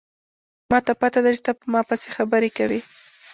ما 0.69 0.79
ته 0.85 0.93
پته 0.99 1.19
ده 1.23 1.29
چې 1.35 1.41
ته 1.45 1.51
په 1.59 1.65
ما 1.73 1.81
پسې 1.89 2.07
خبرې 2.15 2.49
کوې 2.57 2.79